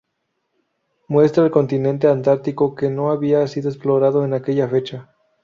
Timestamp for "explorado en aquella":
3.69-4.67